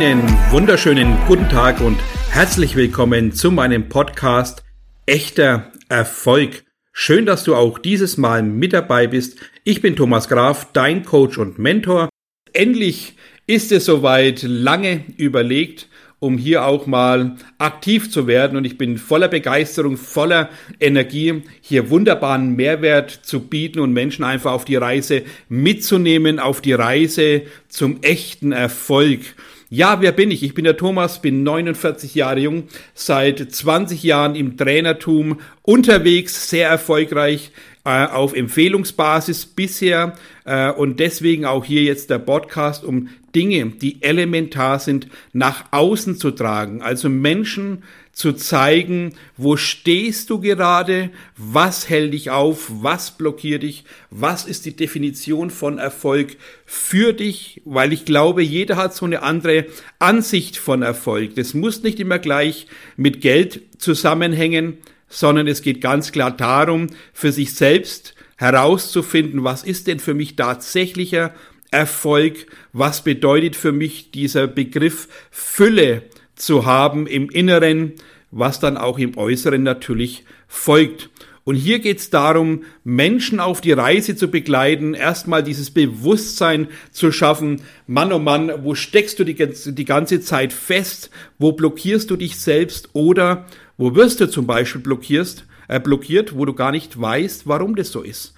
[0.00, 0.22] Einen
[0.52, 1.98] wunderschönen guten Tag und
[2.30, 4.62] herzlich willkommen zu meinem Podcast
[5.06, 6.62] Echter Erfolg.
[6.92, 9.40] Schön, dass du auch dieses Mal mit dabei bist.
[9.64, 12.10] Ich bin Thomas Graf, dein Coach und Mentor.
[12.52, 13.16] Endlich
[13.48, 15.88] ist es soweit, lange überlegt,
[16.20, 18.56] um hier auch mal aktiv zu werden.
[18.56, 24.52] Und ich bin voller Begeisterung, voller Energie, hier wunderbaren Mehrwert zu bieten und Menschen einfach
[24.52, 29.34] auf die Reise mitzunehmen, auf die Reise zum echten Erfolg.
[29.70, 30.42] Ja, wer bin ich?
[30.42, 36.70] Ich bin der Thomas, bin 49 Jahre jung, seit 20 Jahren im Trainertum unterwegs, sehr
[36.70, 37.52] erfolgreich
[37.84, 40.14] äh, auf Empfehlungsbasis bisher
[40.46, 46.16] äh, und deswegen auch hier jetzt der Podcast, um Dinge, die elementar sind, nach außen
[46.16, 46.80] zu tragen.
[46.80, 47.82] Also Menschen
[48.18, 54.66] zu zeigen, wo stehst du gerade, was hält dich auf, was blockiert dich, was ist
[54.66, 59.66] die Definition von Erfolg für dich, weil ich glaube, jeder hat so eine andere
[60.00, 61.36] Ansicht von Erfolg.
[61.36, 67.30] Das muss nicht immer gleich mit Geld zusammenhängen, sondern es geht ganz klar darum, für
[67.30, 71.32] sich selbst herauszufinden, was ist denn für mich tatsächlicher
[71.70, 76.02] Erfolg, was bedeutet für mich dieser Begriff Fülle
[76.38, 77.94] zu haben im Inneren,
[78.30, 81.10] was dann auch im Äußeren natürlich folgt.
[81.44, 87.10] Und hier geht es darum, Menschen auf die Reise zu begleiten, erstmal dieses Bewusstsein zu
[87.10, 92.16] schaffen, Mann oh Mann, wo steckst du die, die ganze Zeit fest, wo blockierst du
[92.16, 93.46] dich selbst oder
[93.78, 97.92] wo wirst du zum Beispiel blockierst, äh, blockiert, wo du gar nicht weißt, warum das
[97.92, 98.34] so ist.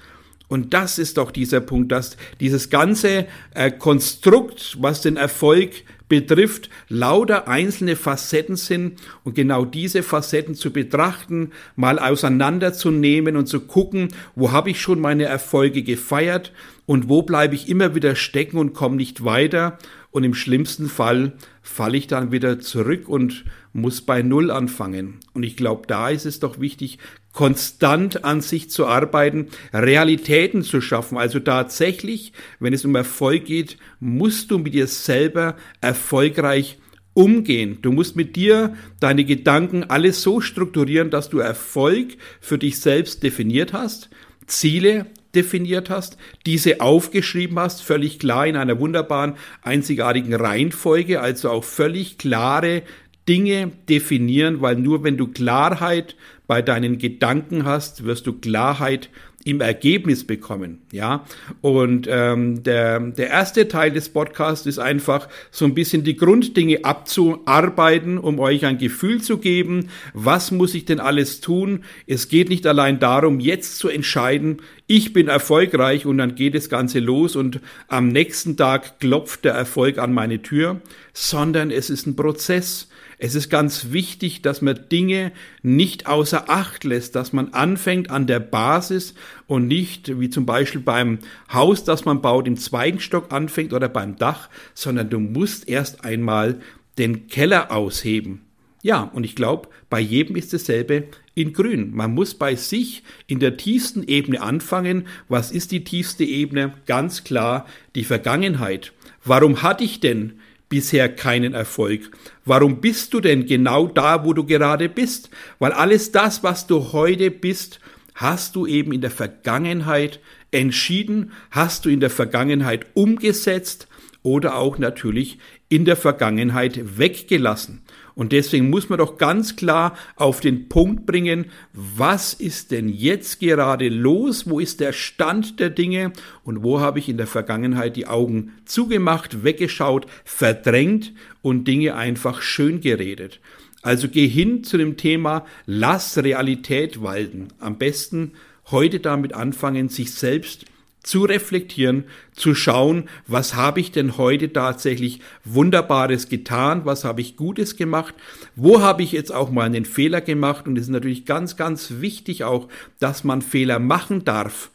[0.46, 6.68] Und das ist doch dieser Punkt, dass dieses ganze äh, Konstrukt, was den Erfolg betrifft,
[6.90, 14.08] lauter einzelne Facetten sind und genau diese Facetten zu betrachten, mal auseinanderzunehmen und zu gucken,
[14.34, 16.52] wo habe ich schon meine Erfolge gefeiert
[16.84, 19.78] und wo bleibe ich immer wieder stecken und komme nicht weiter
[20.10, 25.20] und im schlimmsten Fall falle ich dann wieder zurück und muss bei Null anfangen.
[25.32, 26.98] Und ich glaube, da ist es doch wichtig,
[27.32, 31.16] konstant an sich zu arbeiten, Realitäten zu schaffen.
[31.16, 36.78] Also tatsächlich, wenn es um Erfolg geht, musst du mit dir selber erfolgreich
[37.14, 37.78] umgehen.
[37.82, 43.22] Du musst mit dir deine Gedanken alles so strukturieren, dass du Erfolg für dich selbst
[43.22, 44.10] definiert hast,
[44.46, 46.16] Ziele definiert hast,
[46.46, 52.82] diese aufgeschrieben hast, völlig klar in einer wunderbaren, einzigartigen Reihenfolge, also auch völlig klare
[53.30, 56.16] Dinge definieren, weil nur wenn du Klarheit
[56.48, 59.08] bei deinen Gedanken hast, wirst du Klarheit
[59.44, 60.78] im Ergebnis bekommen.
[60.90, 61.24] Ja,
[61.60, 66.84] und ähm, der, der erste Teil des Podcasts ist einfach so ein bisschen die Grunddinge
[66.84, 71.84] abzuarbeiten, um euch ein Gefühl zu geben, was muss ich denn alles tun.
[72.08, 76.68] Es geht nicht allein darum, jetzt zu entscheiden, ich bin erfolgreich und dann geht das
[76.68, 80.80] Ganze los und am nächsten Tag klopft der Erfolg an meine Tür,
[81.12, 82.88] sondern es ist ein Prozess.
[83.22, 85.32] Es ist ganz wichtig, dass man Dinge
[85.62, 89.12] nicht außer Acht lässt, dass man anfängt an der Basis
[89.46, 91.18] und nicht wie zum Beispiel beim
[91.52, 96.02] Haus, das man baut, im zweiten Stock anfängt oder beim Dach, sondern du musst erst
[96.02, 96.60] einmal
[96.96, 98.40] den Keller ausheben.
[98.82, 101.94] Ja, und ich glaube, bei jedem ist dasselbe in Grün.
[101.94, 105.06] Man muss bei sich in der tiefsten Ebene anfangen.
[105.28, 106.72] Was ist die tiefste Ebene?
[106.86, 108.94] Ganz klar die Vergangenheit.
[109.22, 112.10] Warum hatte ich denn bisher keinen Erfolg?
[112.46, 115.28] Warum bist du denn genau da, wo du gerade bist?
[115.58, 117.80] Weil alles das, was du heute bist,
[118.14, 120.20] hast du eben in der Vergangenheit
[120.50, 123.88] entschieden, hast du in der Vergangenheit umgesetzt
[124.22, 125.38] oder auch natürlich
[125.68, 127.82] in der Vergangenheit weggelassen.
[128.14, 133.40] Und deswegen muss man doch ganz klar auf den Punkt bringen, was ist denn jetzt
[133.40, 134.48] gerade los?
[134.48, 136.12] Wo ist der Stand der Dinge?
[136.44, 141.12] Und wo habe ich in der Vergangenheit die Augen zugemacht, weggeschaut, verdrängt
[141.42, 143.40] und Dinge einfach schön geredet?
[143.82, 147.48] Also geh hin zu dem Thema, lass Realität walten.
[147.58, 148.32] Am besten
[148.70, 150.66] heute damit anfangen, sich selbst
[151.02, 157.36] zu reflektieren, zu schauen, was habe ich denn heute tatsächlich Wunderbares getan, was habe ich
[157.36, 158.14] Gutes gemacht,
[158.54, 161.94] wo habe ich jetzt auch mal einen Fehler gemacht und es ist natürlich ganz, ganz
[162.00, 162.68] wichtig auch,
[162.98, 164.70] dass man Fehler machen darf.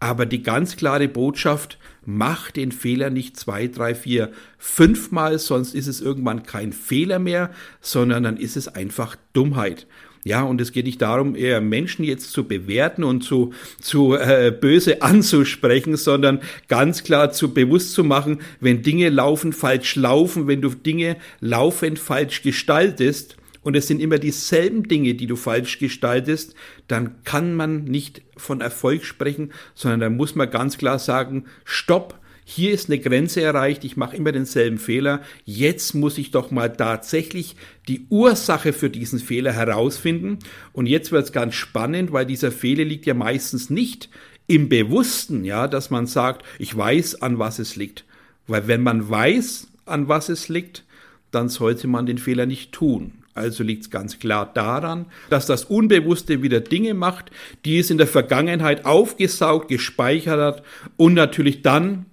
[0.00, 5.88] Aber die ganz klare Botschaft, mach den Fehler nicht zwei, drei, vier, fünfmal, sonst ist
[5.88, 7.50] es irgendwann kein Fehler mehr,
[7.80, 9.86] sondern dann ist es einfach Dummheit.
[10.24, 14.52] Ja, und es geht nicht darum, eher Menschen jetzt zu bewerten und zu, zu äh,
[14.58, 20.60] böse anzusprechen, sondern ganz klar zu bewusst zu machen, wenn Dinge laufen, falsch laufen, wenn
[20.60, 26.54] du Dinge laufend falsch gestaltest, und es sind immer dieselben Dinge, die du falsch gestaltest,
[26.86, 32.18] dann kann man nicht von Erfolg sprechen, sondern dann muss man ganz klar sagen, stopp,
[32.50, 36.70] hier ist eine Grenze erreicht, ich mache immer denselben Fehler, jetzt muss ich doch mal
[36.70, 37.56] tatsächlich
[37.88, 40.38] die Ursache für diesen Fehler herausfinden.
[40.72, 44.08] Und jetzt wird es ganz spannend, weil dieser Fehler liegt ja meistens nicht
[44.46, 48.06] im Bewussten, ja, dass man sagt, ich weiß, an was es liegt.
[48.46, 50.84] Weil wenn man weiß, an was es liegt,
[51.30, 53.12] dann sollte man den Fehler nicht tun.
[53.34, 57.30] Also liegt es ganz klar daran, dass das Unbewusste wieder Dinge macht,
[57.66, 60.62] die es in der Vergangenheit aufgesaugt, gespeichert hat
[60.96, 62.06] und natürlich dann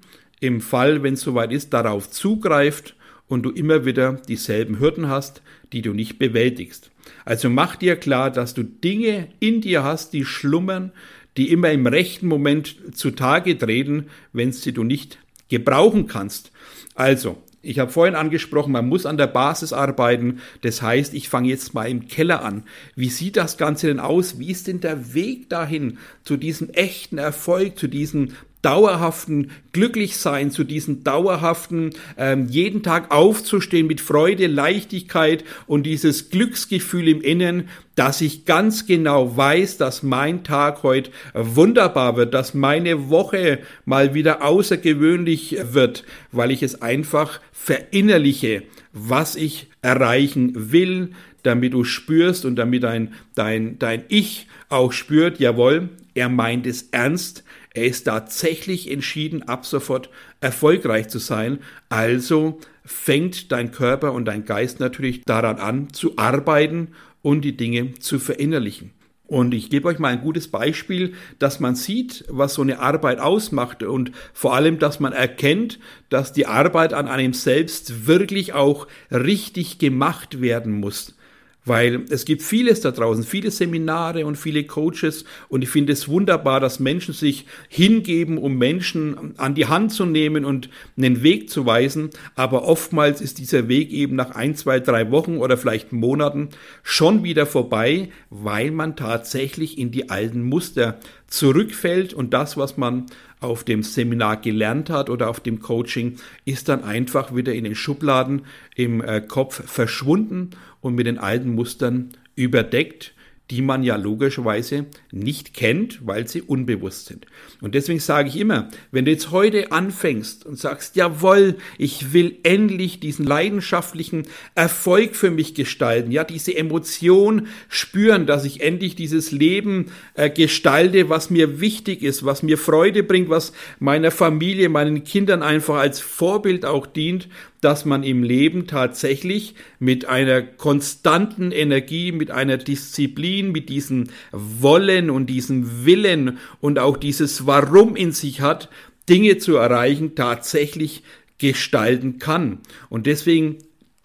[0.46, 2.96] im Fall, wenn es soweit ist, darauf zugreift
[3.28, 5.42] und du immer wieder dieselben Hürden hast,
[5.74, 6.92] die du nicht bewältigst.
[7.24, 10.92] Also mach dir klar, dass du Dinge in dir hast, die schlummern,
[11.38, 15.20] die immer im rechten Moment zutage treten, wenn sie du nicht
[15.50, 16.52] gebrauchen kannst.
[16.94, 20.40] Also, ich habe vorhin angesprochen, man muss an der Basis arbeiten.
[20.62, 22.64] Das heißt, ich fange jetzt mal im Keller an.
[22.96, 24.38] Wie sieht das Ganze denn aus?
[24.38, 28.34] Wie ist denn der Weg dahin zu diesem echten Erfolg, zu diesem
[28.66, 37.08] dauerhaften Glücklichsein, zu diesem dauerhaften ähm, jeden Tag aufzustehen mit Freude, Leichtigkeit und dieses Glücksgefühl
[37.08, 43.10] im Innen, dass ich ganz genau weiß, dass mein Tag heute wunderbar wird, dass meine
[43.10, 48.64] Woche mal wieder außergewöhnlich wird, weil ich es einfach verinnerliche,
[48.94, 51.12] was ich erreichen will,
[51.44, 56.90] damit du spürst und damit dein, dein, dein Ich auch spürt, jawohl, er meint es
[56.92, 57.44] ernst,
[57.76, 61.60] er ist tatsächlich entschieden, ab sofort erfolgreich zu sein.
[61.90, 66.90] Also fängt dein Körper und dein Geist natürlich daran an, zu arbeiten
[67.22, 68.92] und die Dinge zu verinnerlichen.
[69.28, 73.20] Und ich gebe euch mal ein gutes Beispiel, dass man sieht, was so eine Arbeit
[73.20, 75.80] ausmacht und vor allem, dass man erkennt,
[76.10, 81.16] dass die Arbeit an einem selbst wirklich auch richtig gemacht werden muss.
[81.66, 86.08] Weil es gibt vieles da draußen, viele Seminare und viele Coaches und ich finde es
[86.08, 91.50] wunderbar, dass Menschen sich hingeben, um Menschen an die Hand zu nehmen und einen Weg
[91.50, 92.12] zu weisen.
[92.36, 96.50] Aber oftmals ist dieser Weg eben nach ein, zwei, drei Wochen oder vielleicht Monaten
[96.84, 103.06] schon wieder vorbei, weil man tatsächlich in die alten Muster zurückfällt und das, was man
[103.40, 107.76] auf dem Seminar gelernt hat oder auf dem Coaching, ist dann einfach wieder in den
[107.76, 108.46] Schubladen
[108.76, 110.52] im äh, Kopf verschwunden
[110.82, 113.15] und mit den alten Mustern überdeckt
[113.52, 117.28] die man ja logischerweise nicht kennt, weil sie unbewusst sind.
[117.62, 122.38] Und deswegen sage ich immer, wenn du jetzt heute anfängst und sagst, jawohl, ich will
[122.44, 124.24] endlich diesen leidenschaftlichen
[124.56, 131.10] Erfolg für mich gestalten, ja, diese Emotion spüren, dass ich endlich dieses Leben äh, gestalte,
[131.10, 136.00] was mir wichtig ist, was mir Freude bringt, was meiner Familie, meinen Kindern einfach als
[136.00, 137.30] Vorbild auch dient,
[137.62, 145.10] dass man im Leben tatsächlich mit einer konstanten Energie, mit einer Disziplin, mit diesem Wollen
[145.10, 148.70] und diesem Willen und auch dieses Warum in sich hat,
[149.10, 151.04] Dinge zu erreichen, tatsächlich
[151.38, 152.60] gestalten kann.
[152.90, 153.58] Und deswegen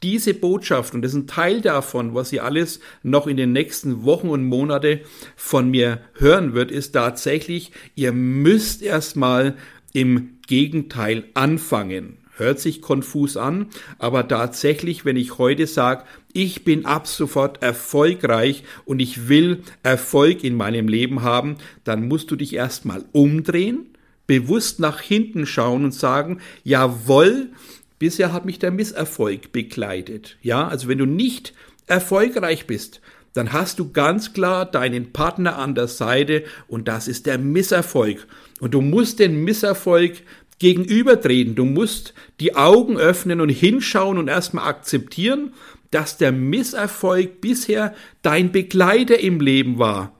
[0.02, 4.04] diese Botschaft, und das ist ein Teil davon, was ihr alles noch in den nächsten
[4.04, 5.00] Wochen und Monate
[5.36, 9.56] von mir hören wird, ist tatsächlich, ihr müsst erstmal
[9.92, 12.19] im Gegenteil anfangen.
[12.40, 13.66] Hört sich konfus an,
[13.98, 20.42] aber tatsächlich, wenn ich heute sage, ich bin ab sofort erfolgreich und ich will Erfolg
[20.42, 23.90] in meinem Leben haben, dann musst du dich erstmal umdrehen,
[24.26, 27.50] bewusst nach hinten schauen und sagen, jawohl,
[27.98, 30.38] bisher hat mich der Misserfolg begleitet.
[30.40, 31.52] Ja, also wenn du nicht
[31.88, 33.02] erfolgreich bist,
[33.34, 38.26] dann hast du ganz klar deinen Partner an der Seite und das ist der Misserfolg.
[38.60, 40.22] Und du musst den Misserfolg
[40.60, 41.56] gegenübertreten.
[41.56, 45.52] Du musst die Augen öffnen und hinschauen und erstmal akzeptieren,
[45.90, 50.14] dass der Misserfolg bisher dein Begleiter im Leben war.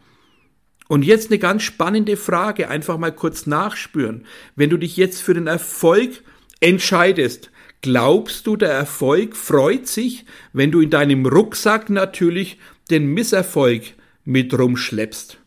[0.88, 4.26] Und jetzt eine ganz spannende Frage, einfach mal kurz nachspüren.
[4.56, 6.24] Wenn du dich jetzt für den Erfolg
[6.58, 12.58] entscheidest, glaubst du, der Erfolg freut sich, wenn du in deinem Rucksack natürlich
[12.90, 13.82] den Misserfolg
[14.24, 15.38] mit rumschleppst?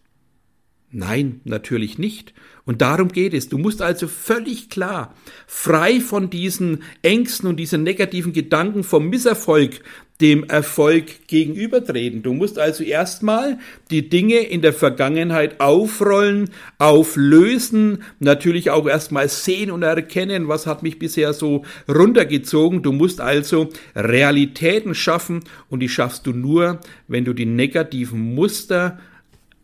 [0.96, 2.36] Nein, natürlich nicht.
[2.66, 3.50] Und darum geht es.
[3.50, 5.16] Du musst also völlig klar,
[5.48, 9.82] frei von diesen Ängsten und diesen negativen Gedanken vom Misserfolg
[10.22, 12.22] dem Erfolg gegenübertreten.
[12.22, 13.58] Du musst also erstmal
[13.90, 20.84] die Dinge in der Vergangenheit aufrollen, auflösen, natürlich auch erstmal sehen und erkennen, was hat
[20.84, 22.84] mich bisher so runtergezogen.
[22.84, 29.00] Du musst also Realitäten schaffen und die schaffst du nur, wenn du die negativen Muster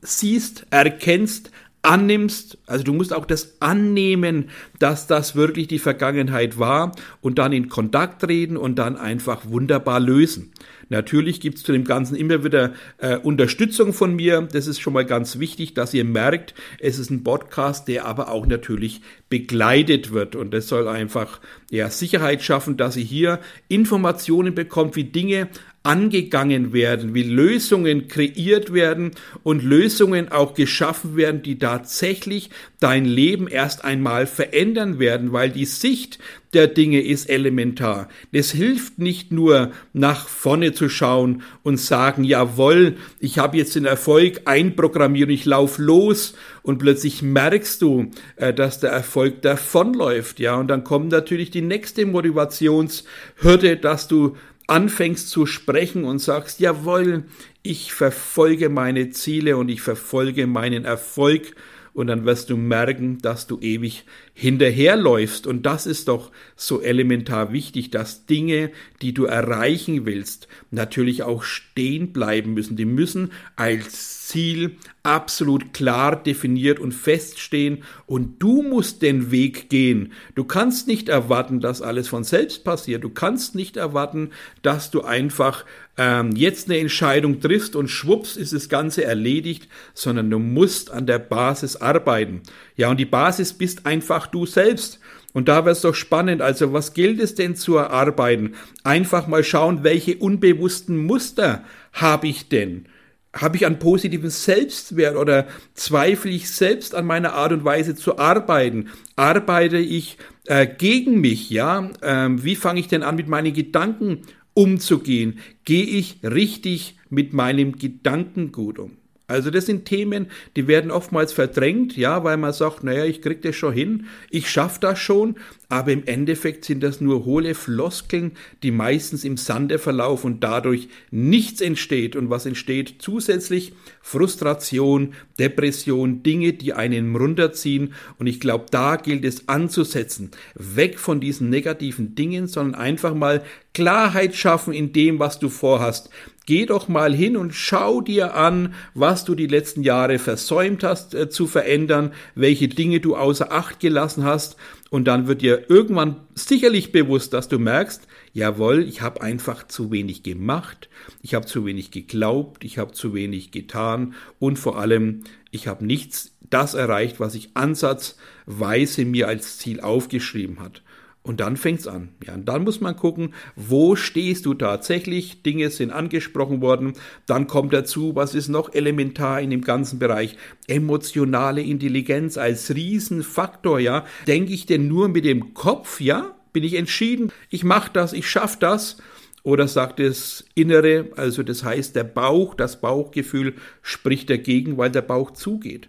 [0.01, 1.51] siehst, erkennst,
[1.81, 6.91] annimmst, also du musst auch das annehmen, dass das wirklich die Vergangenheit war
[7.21, 10.51] und dann in Kontakt treten und dann einfach wunderbar lösen.
[10.89, 14.47] Natürlich gibt's zu dem Ganzen immer wieder äh, Unterstützung von mir.
[14.51, 18.29] Das ist schon mal ganz wichtig, dass ihr merkt, es ist ein Podcast, der aber
[18.29, 20.35] auch natürlich begleitet wird.
[20.35, 21.39] Und das soll einfach
[21.69, 25.49] ja, Sicherheit schaffen, dass ihr hier Informationen bekommt, wie Dinge
[25.83, 29.11] angegangen werden, wie Lösungen kreiert werden
[29.43, 35.65] und Lösungen auch geschaffen werden, die tatsächlich dein Leben erst einmal verändern werden, weil die
[35.65, 36.19] Sicht
[36.53, 38.09] der Dinge ist elementar.
[38.31, 43.85] Es hilft nicht nur nach vorne zu schauen und sagen, jawohl, ich habe jetzt den
[43.85, 46.33] Erfolg einprogrammiert, ich lauf los
[46.63, 51.61] und plötzlich merkst du, äh, dass der Erfolg davonläuft, ja, und dann kommt natürlich die
[51.61, 54.35] nächste Motivationshürde, dass du
[54.69, 57.25] anfängst zu sprechen und sagst, jawohl,
[57.63, 61.55] ich verfolge meine Ziele und ich verfolge meinen Erfolg
[61.93, 65.47] und dann wirst du merken, dass du ewig hinterherläufst.
[65.47, 71.43] Und das ist doch so elementar wichtig, dass Dinge, die du erreichen willst, natürlich auch
[71.43, 72.77] stehen bleiben müssen.
[72.77, 80.13] Die müssen als Ziel absolut klar definiert und feststehen und du musst den Weg gehen.
[80.35, 83.03] Du kannst nicht erwarten, dass alles von selbst passiert.
[83.03, 84.29] Du kannst nicht erwarten,
[84.61, 85.65] dass du einfach
[85.99, 91.05] ähm, jetzt eine Entscheidung triffst und schwupps ist das Ganze erledigt, sondern du musst an
[91.05, 92.41] der Basis arbeiten.
[92.77, 95.01] Ja, und die Basis bist einfach du selbst.
[95.33, 98.55] Und da wäre es doch spannend, also was gilt es denn zu erarbeiten?
[98.83, 102.85] Einfach mal schauen, welche unbewussten Muster habe ich denn?
[103.33, 108.17] Habe ich einen positiven Selbstwert oder zweifle ich selbst an meiner Art und Weise zu
[108.17, 108.87] arbeiten?
[109.17, 111.49] Arbeite ich äh, gegen mich?
[111.49, 114.21] Ja, ähm, wie fange ich denn an, mit meinen Gedanken
[114.59, 115.39] umzugehen?
[115.63, 118.97] Gehe ich richtig mit meinem Gedankengut um?
[119.25, 120.25] Also das sind Themen,
[120.55, 124.49] die werden oftmals verdrängt, ja, weil man sagt, naja, ich krieg das schon hin, ich
[124.49, 125.35] schaff das schon,
[125.69, 128.31] aber im Endeffekt sind das nur hohle Floskeln,
[128.63, 132.15] die meistens im Sande verlaufen und dadurch nichts entsteht.
[132.15, 133.73] Und was entsteht zusätzlich?
[134.01, 137.93] Frustration, Depression, Dinge, die einen runterziehen.
[138.19, 140.31] Und ich glaube, da gilt es anzusetzen.
[140.55, 143.43] Weg von diesen negativen Dingen, sondern einfach mal
[143.73, 146.09] Klarheit schaffen in dem, was du vorhast.
[146.45, 151.13] Geh doch mal hin und schau dir an, was du die letzten Jahre versäumt hast
[151.13, 154.57] äh, zu verändern, welche Dinge du außer Acht gelassen hast
[154.89, 159.91] und dann wird dir irgendwann sicherlich bewusst, dass du merkst, jawohl, ich habe einfach zu
[159.91, 160.89] wenig gemacht,
[161.21, 165.85] ich habe zu wenig geglaubt, ich habe zu wenig getan und vor allem, ich habe
[165.85, 170.81] nichts das erreicht, was ich ansatzweise mir als Ziel aufgeschrieben hat.
[171.21, 172.09] Und dann fängt's an.
[172.25, 175.43] Ja, und dann muss man gucken, wo stehst du tatsächlich?
[175.43, 176.93] Dinge sind angesprochen worden.
[177.27, 180.37] Dann kommt dazu, was ist noch elementar in dem ganzen Bereich?
[180.67, 184.05] Emotionale Intelligenz als Riesenfaktor, ja.
[184.27, 186.38] Denke ich denn nur mit dem Kopf, ja?
[186.59, 188.97] Bin ich entschieden, ich mache das, ich schaffe das?
[189.43, 195.03] Oder sagt das Innere, also das heißt der Bauch, das Bauchgefühl spricht dagegen, weil der
[195.03, 195.87] Bauch zugeht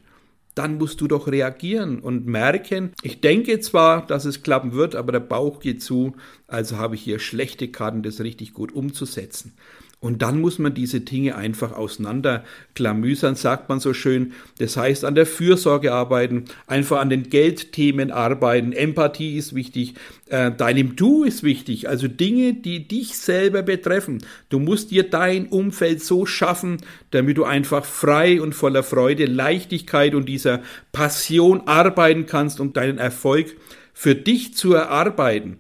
[0.57, 5.13] dann musst du doch reagieren und merken, ich denke zwar, dass es klappen wird, aber
[5.13, 6.15] der Bauch geht zu,
[6.49, 9.55] also habe ich hier schlechte Karten, das richtig gut umzusetzen.
[10.03, 14.33] Und dann muss man diese Dinge einfach auseinanderklamüsern, sagt man so schön.
[14.59, 18.73] Das heißt, an der Fürsorge arbeiten, einfach an den Geldthemen arbeiten.
[18.73, 19.95] Empathie ist wichtig,
[20.31, 21.87] äh, deinem Du ist wichtig.
[21.87, 24.25] Also Dinge, die dich selber betreffen.
[24.49, 26.79] Du musst dir dein Umfeld so schaffen,
[27.11, 32.97] damit du einfach frei und voller Freude, Leichtigkeit und dieser Passion arbeiten kannst, um deinen
[32.97, 33.55] Erfolg
[33.93, 35.59] für dich zu erarbeiten.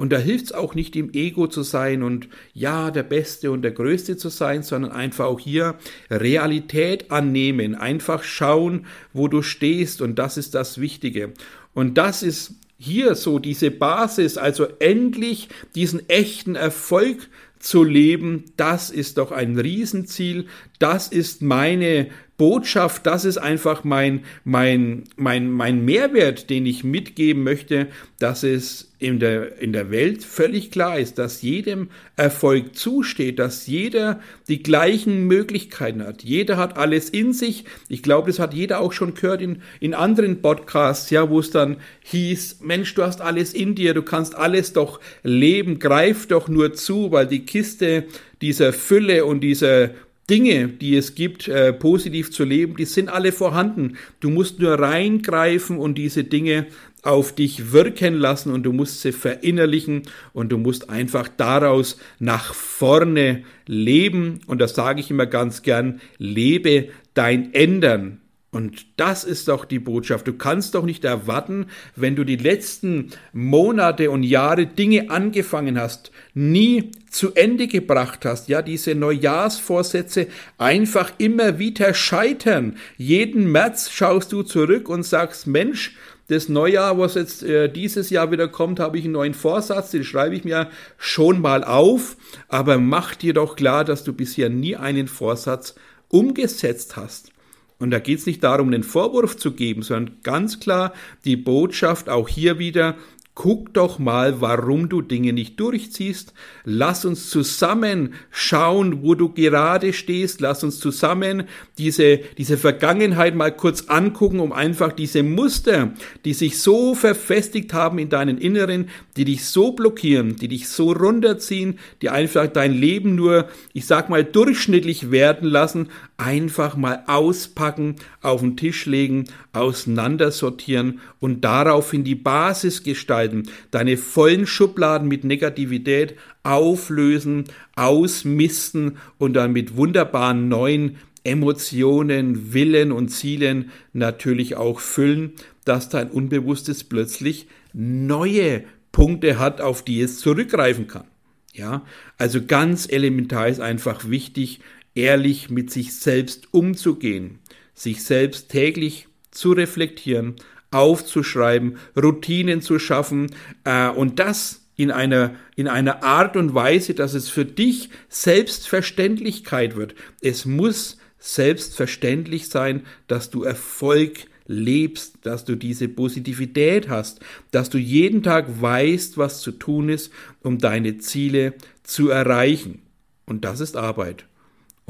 [0.00, 3.60] Und da hilft es auch nicht im Ego zu sein und ja, der Beste und
[3.60, 5.74] der Größte zu sein, sondern einfach auch hier
[6.10, 11.34] Realität annehmen, einfach schauen, wo du stehst und das ist das Wichtige.
[11.74, 17.28] Und das ist hier so diese Basis, also endlich diesen echten Erfolg
[17.58, 20.46] zu leben, das ist doch ein Riesenziel,
[20.78, 22.08] das ist meine
[22.40, 28.92] Botschaft, das ist einfach mein, mein, mein, mein Mehrwert, den ich mitgeben möchte, dass es
[28.98, 34.62] in der, in der Welt völlig klar ist, dass jedem Erfolg zusteht, dass jeder die
[34.62, 36.22] gleichen Möglichkeiten hat.
[36.22, 37.66] Jeder hat alles in sich.
[37.90, 41.50] Ich glaube, das hat jeder auch schon gehört in, in anderen Podcasts, ja, wo es
[41.50, 46.48] dann hieß, Mensch, du hast alles in dir, du kannst alles doch leben, greif doch
[46.48, 48.04] nur zu, weil die Kiste
[48.40, 49.90] dieser Fülle und dieser
[50.30, 53.96] Dinge, die es gibt, äh, positiv zu leben, die sind alle vorhanden.
[54.20, 56.66] Du musst nur reingreifen und diese Dinge
[57.02, 62.54] auf dich wirken lassen und du musst sie verinnerlichen und du musst einfach daraus nach
[62.54, 64.40] vorne leben.
[64.46, 68.19] Und das sage ich immer ganz gern, lebe dein Ändern.
[68.52, 70.26] Und das ist doch die Botschaft.
[70.26, 76.10] Du kannst doch nicht erwarten, wenn du die letzten Monate und Jahre Dinge angefangen hast,
[76.34, 80.26] nie zu Ende gebracht hast, ja, diese Neujahrsvorsätze
[80.58, 82.76] einfach immer wieder scheitern.
[82.96, 88.32] Jeden März schaust du zurück und sagst, Mensch, das Neujahr, was jetzt äh, dieses Jahr
[88.32, 92.16] wieder kommt, habe ich einen neuen Vorsatz, den schreibe ich mir schon mal auf,
[92.48, 95.74] aber mach dir doch klar, dass du bisher nie einen Vorsatz
[96.08, 97.32] umgesetzt hast.
[97.80, 100.92] Und da geht es nicht darum, einen Vorwurf zu geben, sondern ganz klar
[101.24, 102.96] die Botschaft auch hier wieder,
[103.34, 106.34] Guck doch mal, warum du Dinge nicht durchziehst.
[106.64, 110.40] Lass uns zusammen schauen, wo du gerade stehst.
[110.40, 111.44] Lass uns zusammen
[111.78, 115.94] diese, diese Vergangenheit mal kurz angucken, um einfach diese Muster,
[116.24, 120.92] die sich so verfestigt haben in deinen Inneren, die dich so blockieren, die dich so
[120.92, 127.96] runterziehen, die einfach dein Leben nur, ich sag mal, durchschnittlich werden lassen, einfach mal auspacken,
[128.20, 133.29] auf den Tisch legen, auseinandersortieren und daraufhin die Basis gestalten,
[133.70, 137.44] deine vollen Schubladen mit Negativität auflösen,
[137.76, 145.32] ausmisten und dann mit wunderbaren neuen Emotionen, Willen und Zielen natürlich auch füllen,
[145.64, 151.04] dass dein Unbewusstes plötzlich neue Punkte hat, auf die es zurückgreifen kann.
[151.52, 151.84] Ja,
[152.16, 154.60] also ganz elementar ist einfach wichtig,
[154.94, 157.38] ehrlich mit sich selbst umzugehen,
[157.74, 160.36] sich selbst täglich zu reflektieren,
[160.70, 163.34] aufzuschreiben, Routinen zu schaffen
[163.64, 169.76] äh, und das in einer, in einer Art und Weise, dass es für dich Selbstverständlichkeit
[169.76, 169.94] wird.
[170.22, 177.78] Es muss selbstverständlich sein, dass du Erfolg lebst, dass du diese Positivität hast, dass du
[177.78, 180.10] jeden Tag weißt, was zu tun ist,
[180.42, 182.82] um deine Ziele zu erreichen.
[183.26, 184.24] Und das ist Arbeit.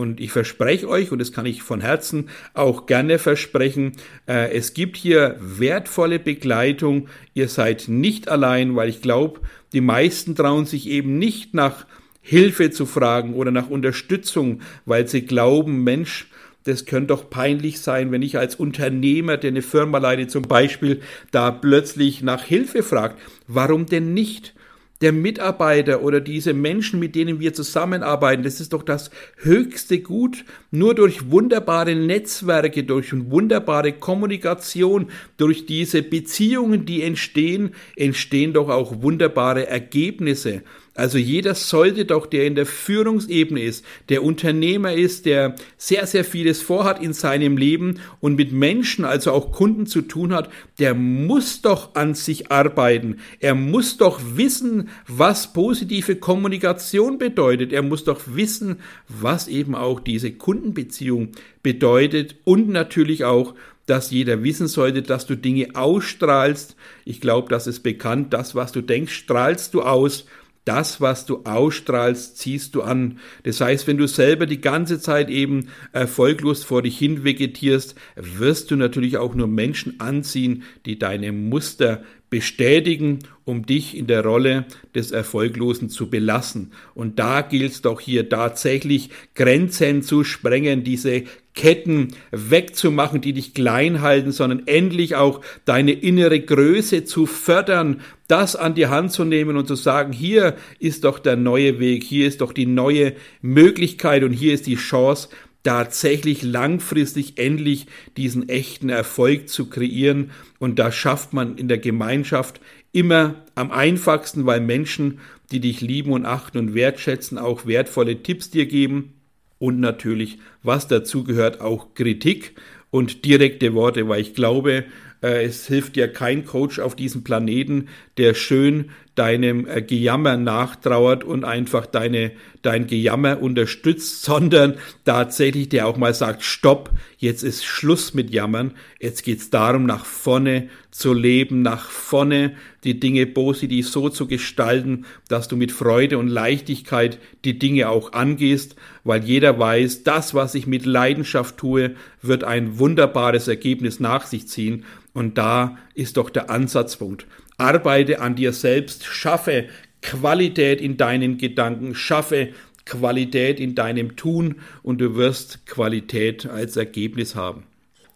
[0.01, 3.93] Und ich verspreche euch, und das kann ich von Herzen auch gerne versprechen,
[4.27, 7.09] äh, es gibt hier wertvolle Begleitung.
[7.35, 9.41] Ihr seid nicht allein, weil ich glaube,
[9.75, 11.85] die meisten trauen sich eben nicht nach
[12.23, 16.31] Hilfe zu fragen oder nach Unterstützung, weil sie glauben, Mensch,
[16.65, 21.03] das könnte doch peinlich sein, wenn ich als Unternehmer, der eine Firma leite zum Beispiel,
[21.31, 23.21] da plötzlich nach Hilfe fragt.
[23.47, 24.55] Warum denn nicht?
[25.01, 30.45] Der Mitarbeiter oder diese Menschen, mit denen wir zusammenarbeiten, das ist doch das höchste Gut.
[30.71, 39.03] Nur durch wunderbare Netzwerke, durch wunderbare Kommunikation, durch diese Beziehungen, die entstehen, entstehen doch auch
[39.03, 40.63] wunderbare Ergebnisse.
[40.95, 46.25] Also jeder sollte doch, der in der Führungsebene ist, der Unternehmer ist, der sehr, sehr
[46.25, 50.51] vieles vorhat in seinem Leben und mit Menschen, also auch Kunden zu tun hat,
[50.81, 53.19] der muss doch an sich arbeiten.
[53.39, 57.73] Er muss doch wissen, was positive Kommunikation bedeutet.
[57.73, 61.31] Er muss doch wissen, was eben auch diese Kundenbeziehung
[61.63, 63.55] bedeutet und natürlich auch,
[63.87, 66.77] dass jeder wissen sollte, dass du Dinge ausstrahlst.
[67.05, 68.33] Ich glaube, das ist bekannt.
[68.33, 70.27] Das, was du denkst, strahlst du aus
[70.65, 73.19] das, was du ausstrahlst, ziehst du an.
[73.45, 78.71] Das heißt, wenn du selber die ganze Zeit eben erfolglos vor dich hin vegetierst, wirst
[78.71, 84.65] du natürlich auch nur Menschen anziehen, die deine Muster bestätigen, um dich in der Rolle
[84.95, 86.73] des Erfolglosen zu belassen.
[86.95, 93.53] Und da gilt es doch hier tatsächlich Grenzen zu sprengen, diese Ketten wegzumachen, die dich
[93.53, 99.25] klein halten, sondern endlich auch deine innere Größe zu fördern, das an die Hand zu
[99.25, 103.15] nehmen und zu sagen, hier ist doch der neue Weg, hier ist doch die neue
[103.43, 105.29] Möglichkeit und hier ist die Chance,
[105.63, 110.31] tatsächlich langfristig endlich diesen echten Erfolg zu kreieren.
[110.59, 112.61] Und das schafft man in der Gemeinschaft
[112.93, 115.21] immer am einfachsten, weil Menschen,
[115.53, 119.15] die dich lieben und achten und wertschätzen, auch wertvolle Tipps dir geben.
[119.59, 122.55] Und natürlich, was dazu gehört, auch Kritik
[122.91, 124.85] und direkte Worte, weil ich glaube,
[125.23, 131.25] äh, es hilft ja kein Coach auf diesem Planeten, der schön deinem äh, Gejammer nachtrauert
[131.25, 137.65] und einfach deine, dein Gejammer unterstützt, sondern tatsächlich der auch mal sagt, stopp, jetzt ist
[137.65, 143.89] Schluss mit Jammern, jetzt geht's darum, nach vorne zu leben, nach vorne die Dinge positiv
[143.89, 149.59] so zu gestalten, dass du mit Freude und Leichtigkeit die Dinge auch angehst, weil jeder
[149.59, 154.85] weiß, das, was ich mit Leidenschaft tue, wird ein wunderbares Ergebnis nach sich ziehen.
[155.13, 157.27] Und da ist doch der Ansatzpunkt.
[157.61, 159.67] Arbeite an dir selbst, schaffe
[160.01, 162.49] Qualität in deinen Gedanken, schaffe
[162.87, 167.65] Qualität in deinem Tun und du wirst Qualität als Ergebnis haben.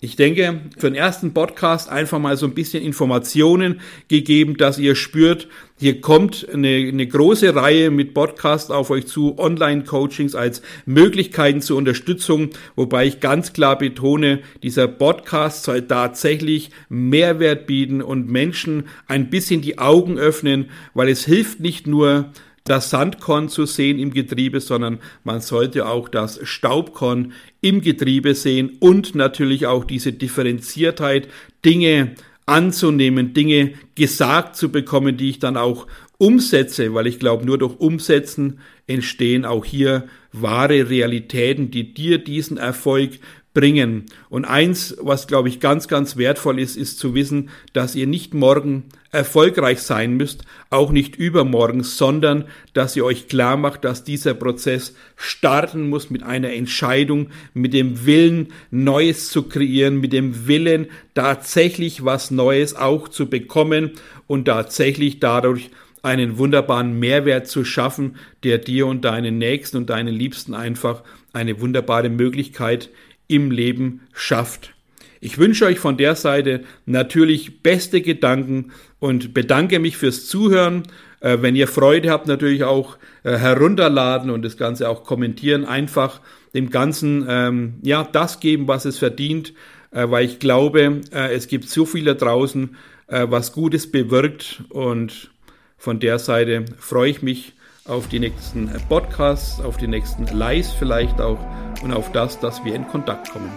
[0.04, 4.96] Ich denke, für den ersten Podcast einfach mal so ein bisschen Informationen gegeben, dass ihr
[4.96, 11.62] spürt, hier kommt eine, eine große Reihe mit Podcasts auf euch zu, Online-Coachings als Möglichkeiten
[11.62, 18.88] zur Unterstützung, wobei ich ganz klar betone, dieser Podcast soll tatsächlich Mehrwert bieten und Menschen
[19.06, 22.30] ein bisschen die Augen öffnen, weil es hilft nicht nur,
[22.64, 28.78] das Sandkorn zu sehen im Getriebe, sondern man sollte auch das Staubkorn im Getriebe sehen
[28.80, 31.28] und natürlich auch diese Differenziertheit,
[31.62, 32.14] Dinge
[32.46, 37.78] anzunehmen, Dinge gesagt zu bekommen, die ich dann auch umsetze, weil ich glaube, nur durch
[37.80, 43.18] Umsetzen entstehen auch hier wahre Realitäten, die dir diesen Erfolg
[43.54, 44.06] bringen.
[44.28, 48.34] Und eins, was glaube ich ganz, ganz wertvoll ist, ist zu wissen, dass ihr nicht
[48.34, 54.34] morgen erfolgreich sein müsst, auch nicht übermorgen, sondern dass ihr euch klar macht, dass dieser
[54.34, 60.88] Prozess starten muss mit einer Entscheidung, mit dem Willen, Neues zu kreieren, mit dem Willen,
[61.14, 63.92] tatsächlich was Neues auch zu bekommen
[64.26, 65.70] und tatsächlich dadurch
[66.02, 71.60] einen wunderbaren Mehrwert zu schaffen, der dir und deinen Nächsten und deinen Liebsten einfach eine
[71.60, 72.90] wunderbare Möglichkeit
[73.28, 74.74] im Leben schafft.
[75.20, 80.82] Ich wünsche euch von der Seite natürlich beste Gedanken und bedanke mich fürs Zuhören.
[81.20, 85.64] Äh, wenn ihr Freude habt, natürlich auch äh, herunterladen und das Ganze auch kommentieren.
[85.64, 86.20] Einfach
[86.52, 89.54] dem Ganzen ähm, ja das geben, was es verdient,
[89.92, 95.30] äh, weil ich glaube, es gibt so viel da draußen, was Gutes bewirkt und
[95.76, 97.52] von der Seite freue ich mich
[97.86, 101.38] auf die nächsten Podcasts, auf die nächsten Lives vielleicht auch
[101.82, 103.50] und auf das, dass wir in Kontakt kommen.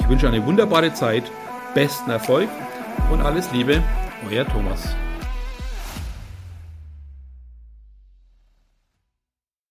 [0.00, 1.24] Ich wünsche eine wunderbare Zeit,
[1.74, 2.48] besten Erfolg
[3.12, 3.82] und alles Liebe,
[4.30, 4.94] euer Thomas.